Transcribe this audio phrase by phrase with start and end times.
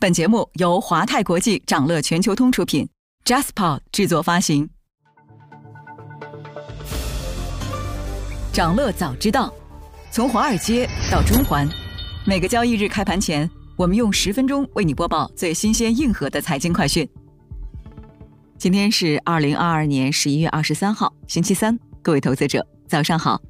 [0.00, 2.88] 本节目由华泰国际掌乐全球通出品
[3.24, 4.70] ，JasPod 制作发行。
[8.52, 9.52] 掌乐早知道，
[10.12, 11.68] 从华尔街到中环，
[12.24, 17.08] 每个交易日开盘前，我们用十分钟为你播报最新鲜、硬核的财经快讯。
[18.56, 23.42] 今天是二零二二年十一月二十三号，星期三，各位投资者早上好。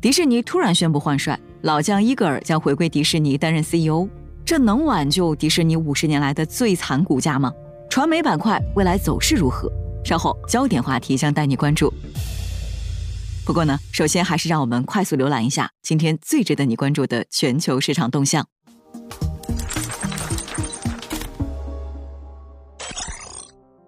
[0.00, 4.08] 迪士尼突然宣布换帅，老将伊戈尔将回归迪士尼担任 CEO。
[4.52, 7.50] 这能挽救迪士尼五十年来的最惨股价吗？
[7.88, 9.72] 传媒板块未来走势如何？
[10.04, 11.90] 稍后焦点话题将带你关注。
[13.46, 18.46] 不过呢，首先还是让我们快速浏览一下今天最值得你关注的全球市场动向。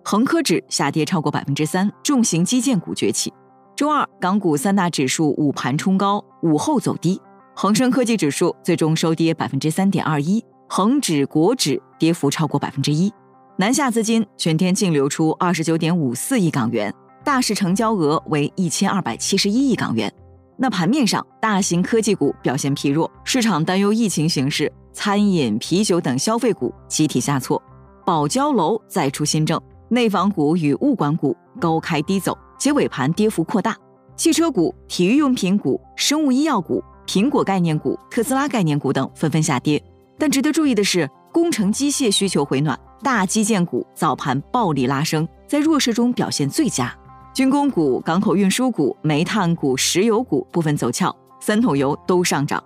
[0.02, 3.30] 恒科指下跌超过百分之三，重型基建股崛起。
[3.76, 7.20] 周二，港股三大指数午盘冲高，午后走低。
[7.54, 13.12] 恒生科技指数最终收跌百分之三点二一，恒指、国指跌幅超过百分之一。
[13.56, 20.12] 南下资金全天净流出二十九点五四亿港元，大市成交额为一千二百七十一亿港元。
[20.56, 27.62] 那盘面上，大型科技股表现疲弱，市场担忧疫情形势，餐饮、啤酒等消费股集体下挫。
[28.04, 33.76] 保交楼再出新政，内房股与物管股高开低走，结尾盘跌幅扩大。
[34.16, 36.82] 汽车股、体育用品股、生物医药股。
[37.06, 39.82] 苹果概念股、特斯拉概念股等纷纷下跌，
[40.18, 46.94] 但值得注意的是，工程机械需求回暖，大基建股早盘暴力拉升，在弱势中表现最佳。
[47.34, 52.62] 军工股、港口运输股、煤炭股、石油股部分走俏，三桶油都上涨。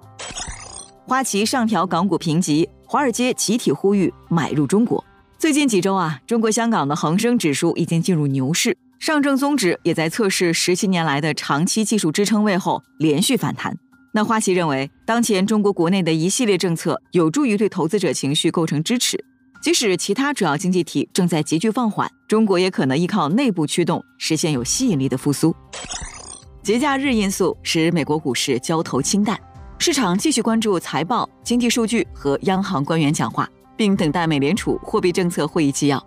[1.06, 5.02] 花旗上调港股评级，华尔街集体呼吁买入中国。
[5.38, 13.74] 最近几周啊，中国香港的恒生指数已经进入牛市，上证综指也在测试十七年来的长期技术支撑位后连续反弹。
[14.12, 19.22] 那花旗认为，当前中国国内的一系列政策有助于对投资者情绪构成支持，
[19.62, 25.54] 即使其他主要经济体正在急剧放缓，中国也可能依靠内部驱动实现有吸引力的复苏。
[26.62, 29.38] 节假日因素使美国股市交投清淡，
[29.78, 36.04] 市场继续关注财报、经济数据和央行官员讲话，并等待美联储货币政策会议纪要。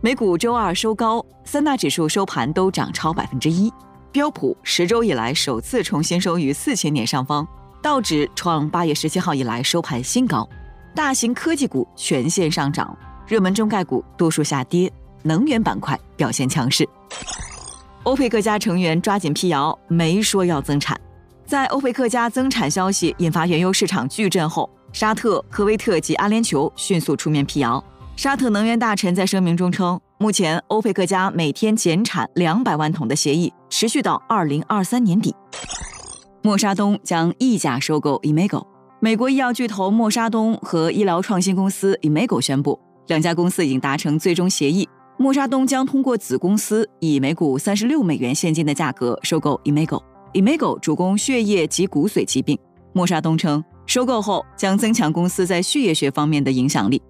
[0.00, 3.72] 美股周二收高，三大指数收盘都涨超百分之一。
[4.14, 7.44] 标普十周以来首次重新收于四千点上方，
[7.82, 10.48] 道指创八月十七号以来收盘新高，
[10.94, 14.88] 大型科技股全线上涨，热门中概股多数下跌，
[15.24, 16.88] 能源板块表现强势。
[18.04, 20.96] 欧佩克家成员抓紧辟谣，没说要增产。
[21.44, 27.82] 在欧佩克家增产消息引发原油市场巨震后，沙特、科威特及阿联酋迅速出面辟谣。
[28.14, 30.00] 沙特能源大臣在声明中称。
[30.18, 35.34] 目前，欧佩克家每天减产两百万桶的协议持续到二零二三年底。
[36.42, 38.64] 默沙东将意价收购 Emago。
[39.00, 44.88] 美国医药巨头默沙东和医疗创新公司 Emago 宣布，两家公司已经达成最终协议。
[45.16, 50.00] 默沙东将通过子公司以每股三十六美元现金的价格收购 Emago。
[50.34, 52.56] Emago 主攻血液及骨髓疾病。
[52.92, 57.02] 默沙东称，收购后将增强公司在血液学方面的影响力。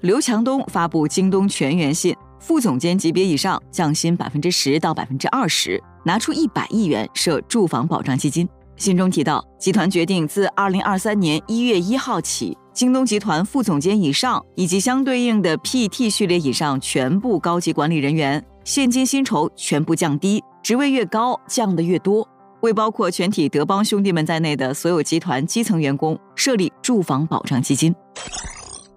[0.00, 8.48] 刘强东发布京东全员信，副总监级别以上降薪百分之十到百分之二十，拿出一百亿元设住房保障基金。
[8.76, 22.28] 信中提到，集团决定自二零二三年一月一号起，京东集团副总监以上以及相对应的 PT 序列以上全部高级管理人员现金薪酬全部降低，职位越高降的越多。
[22.60, 27.94] 为包括全体德邦兄弟们在内的所有集团基层员工设立住房保障基金。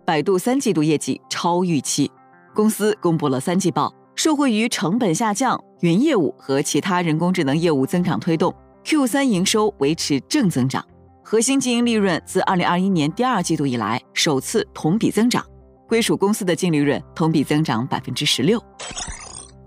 [0.04, 2.12] 百度三季度业绩超预期，
[2.54, 8.54] 公司公布了三季报，受惠于成本下降、云业务和其他人工智能业务增长推动
[8.84, 10.86] ，Q 三营收维持正增长，
[11.24, 15.46] 核心经营利润自二零二一年第二季度以来首次同比增长，
[15.88, 18.62] 归属公司的净利润同比增长百分之十六。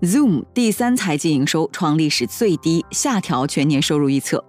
[0.01, 4.43] Zoom 第三财季营收创历史最低，下调全年收入预测。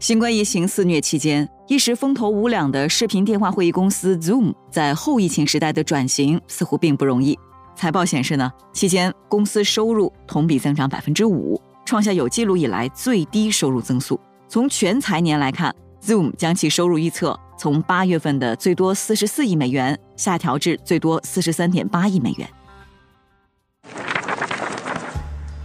[0.00, 7.38] 新冠疫情肆虐期间，一时风头无两的视频电话会议公司 Zoom，在后疫情时代的转型似乎并不容易。
[7.76, 14.18] 财报显示呢，期间公司收入同比增长百分之五，创下有记录以来最低收入增速。
[14.48, 22.48] 从全财年来看，Zoom 将其收入预测从八月份的最多四十四亿美元下调至最多四十三点八亿美元。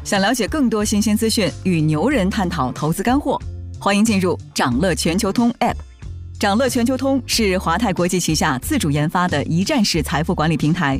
[0.04, 3.40] 想了解更多新鲜资讯，与牛人探讨投资干货。
[3.80, 5.76] 欢迎进入掌乐全球通 App。
[6.38, 11.00] 掌乐全球通是华泰国际旗下自主研发的一站式财富管理平台，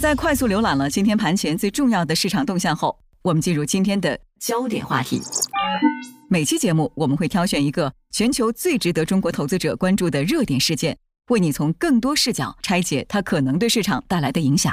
[0.00, 5.20] 在快速浏览了今天盘前最重要的市场动向后，我们进入今天的焦点话题。
[6.28, 10.96] 每期节目我们会挑选一个全球最值得中国投资者关注的热点事件。
[11.30, 14.72] 为你从更多视角拆解它可能对市场带来的影响。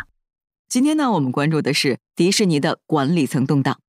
[0.69, 3.80] 今天呢，我们关注的是迪士尼的管理层动荡。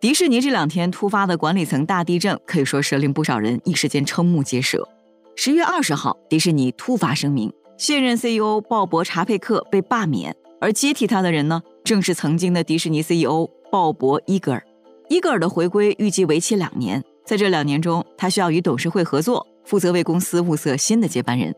[0.00, 4.88] 迪士尼这两天突发的管理层大地震，可以说是令不少人一时间瞠目结舌。
[5.36, 14.62] 十月二十号，迪士尼突发声明，现任 CEO 鲍勃·查佩克被罢免，而接替他的人呢，正是曾经的迪士尼 CEO 鲍勃·伊格尔。
[15.08, 21.54] 伊格尔的回归预计为期两年，在这两年中，他需要与董事会合作，负责为公司物色新的接班人。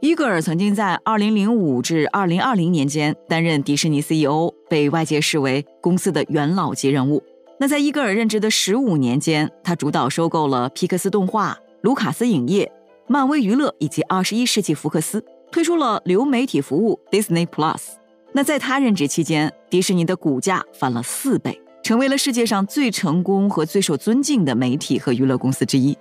[0.00, 7.22] 伊格尔曾经在2005至2020年间担任迪士尼 CEO，被外界视为公司的元老级人物。
[7.60, 12.70] 那在伊格尔任职的15年间，他主导收购了皮克斯动画、卢卡斯影业、
[13.06, 18.01] 漫威娱乐以及21世纪福克斯，推出了流媒体服务 Disney Plus。
[18.34, 25.96] 那在他任职期间，迪士尼的股价翻了四倍，成为了世界上最成功和最受尊敬的媒体和娱乐公司之一。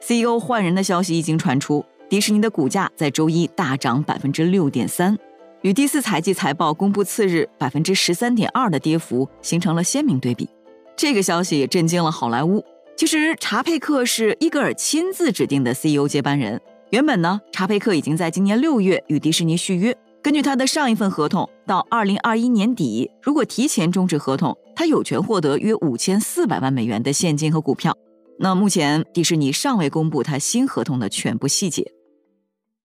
[0.00, 1.84] CEO 换人的消息一经传出。
[2.08, 5.18] 迪士尼的股价在周一大涨百分之六点三，
[5.62, 10.48] 与第四财季财报公布次日百分之十三点二的跌幅形成了鲜明对比。
[10.94, 12.62] 这个消息也震惊了好莱坞。
[12.96, 16.60] 其实，查佩克是伊格尔亲自指定的 CEO 接班人。
[16.90, 19.96] 原本呢，查佩克已经在今年六月与迪士尼续约。
[20.24, 27.94] 根据他的上一份合同，到二零二一年底，如果提前终止合同，他有权获得约五千四百万美元的现金和股票。
[28.38, 31.92] 那目前，迪士尼尚未公布他新合同的全部细节。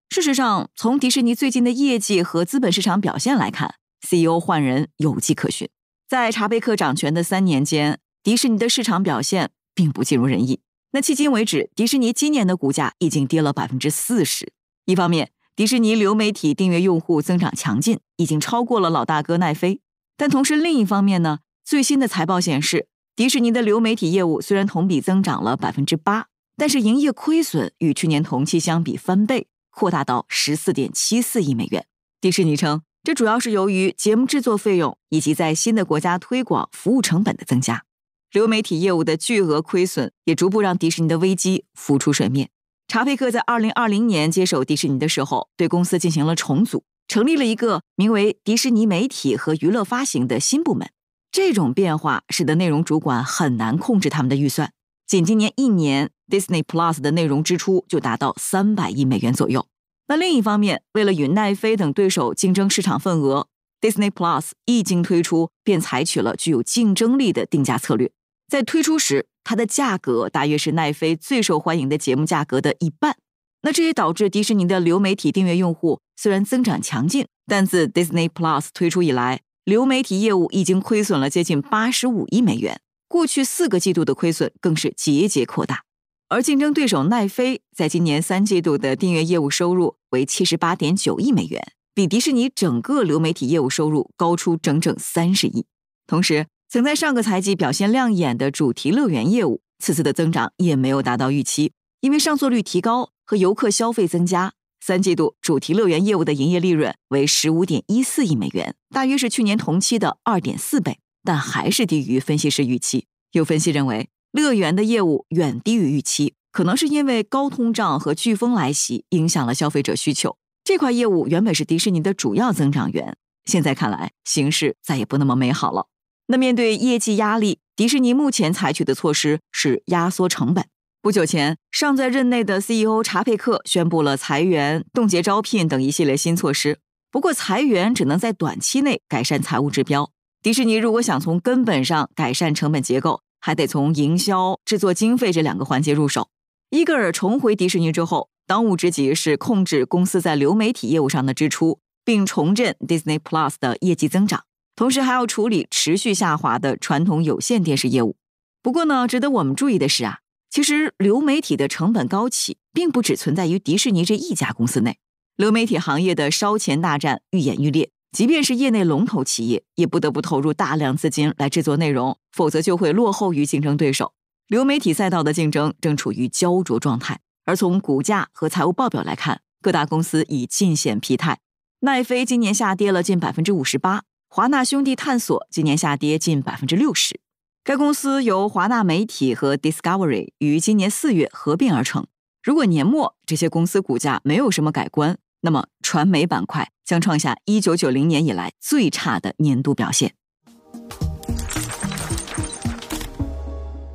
[0.09, 3.75] 事实上，从迪士尼最近的业绩和资本市场表现来看
[4.05, 5.69] ，CEO 换人有迹可循。
[6.09, 10.59] 在查贝克掌权的三年间，迪士尼的市场表现并不尽如人意。
[10.91, 14.51] 那迄今为止，迪士尼今年的股价已经跌了百分之四十。
[14.83, 19.81] 一方面，迪士尼流媒体订阅用户增长强劲，已经超过了老大哥奈飞。
[20.15, 29.47] 但同时，另一方面呢，最新的财报显示，迪士尼的流媒体业务虽然同比增长了百分之八，但是营业亏损与去年同期相比翻倍。
[29.69, 31.85] 扩大到十四点七四亿美元。
[32.21, 37.83] 迪士尼称，这主要是由于节目制作费用以及在新的国家推广服务成本的增加。
[38.31, 42.49] 流媒体业务的巨额亏损也逐步让迪士尼的危机浮出水面。
[42.89, 50.89] 查佩克在二零二零年接手迪士尼的时候，对公司进行了重组，成立了一个名为迪士尼媒体和娱乐发行的新部门。
[51.31, 54.73] 这种变化使得内容主管很难控制他们的预算。
[55.07, 56.09] 仅今年一年。
[56.29, 59.65] Disney Plus 的内容支出就达到三百亿美元左右。
[60.07, 63.47] 那另一方面，为了与奈飞等对手竞争市场份额
[63.81, 68.11] ，Disney Plus 一经推出便采取了具有竞争力的定价策略。
[68.47, 73.17] 在推出时，它的价格大约是奈飞最受欢迎的节目价格的一半。
[73.63, 82.79] 那这也导致迪士尼的流媒体订阅用户虽然增长强劲，但自 Disney Plus 推出以来，流媒体业务已经亏损了接近八十五亿美元。
[83.07, 85.81] 过去四个季度的亏损更是节节扩大。
[86.27, 95.65] 而竞争对手奈飞在今年三季度的订阅业务收入为七十八点九亿美元，比迪士尼整个流媒体业务收入高出整整三十亿。
[96.05, 104.53] 同时，曾在上个财季表现亮眼的主题乐园业务，此次的增长也没有达到预期，因为上座率提高和游客消费增加。
[104.79, 113.07] 三季度主题乐园业务的营业利润为十五点一四亿美元，大约是去年同期的二点四倍，但还是低于分析师预期。
[113.31, 114.09] 有分析认为。
[114.31, 120.37] 乐园的业务远低于预期，可能是因为高通胀和飓风来袭影响了消费者需求。
[120.63, 125.87] 这块业务原本是迪士尼的主要增长源，现在看来形势再也不那么美好了。
[126.31, 130.63] 那面对业绩压力，迪士尼目前采取的措施是压缩成本。
[131.01, 136.77] 不久前，尚在任内的 CEO 查佩克宣布了裁员、冻结招聘等一系列新措施。
[137.09, 140.11] 不过，裁员只能在短期内改善财务指标。
[140.43, 146.29] 迪士尼如果想从根本上改善成本结构，还得从营销、制作经费这两个环节入手。
[146.69, 154.43] 伊格尔重回迪士尼之后，当务之急是控制公司在流媒体业务上的支出，并重振 Disney Plus 的业绩增长，
[154.79, 158.15] 同时还要处理持续下滑的传统有线电视业务。
[158.63, 160.19] 不过呢，值得我们注意的是啊，
[160.49, 164.97] 其实流媒体的成本高企，并不只存在于迪士尼这一家公司内，
[165.35, 167.91] 流媒体行业的烧钱大战愈演愈烈。
[168.13, 174.13] 即便是业内龙头企业，也不得不投入大量资金来制作内容，否则就会落后于竞争对手。
[174.47, 181.39] 流媒体赛道的竞争正处于焦灼状态，而从股价和财务报表来看，各大公司已尽显疲态。
[181.81, 187.19] 奈飞今年下跌了近百分之五十八，华纳兄弟探索今年下跌近百分之六十。
[187.63, 192.05] 该公司由华纳媒体和 Discovery 于今年四月合并而成。
[192.43, 200.13] 如果年末这些公司股价没有什么改观，那么传媒板块将创下一九九零年以来最差的年度表现。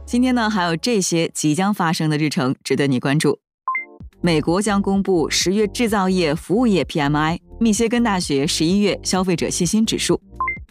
[0.05, 3.39] 今天呢，还有这些即将发生的日程值得你关注：
[4.21, 10.19] 美国将公布十月制造业、服务业 PMI；密歇根大学十一月消费者信心指数；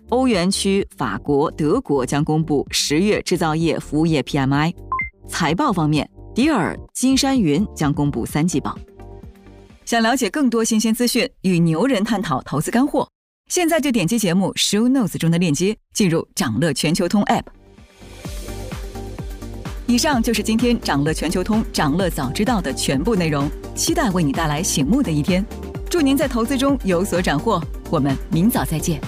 [0.10, 4.74] 欧元区法国、德国将公布十月制造业、服务业 PMI。
[5.28, 8.78] 财报方面，迪尔、金山云将公布三季报。
[9.86, 13.08] 想了解更多新鲜资讯，与牛人探讨投资干货，
[13.48, 17.44] 现在就点击节目 show notes 中的链接，进入掌乐全球通 app。
[19.88, 25.46] 以上就是今天掌乐全球通掌乐早知道的全部内容，期待为你带来醒目的一天。
[25.94, 29.00] 祝您在投资中有所斩获，我们明早再见。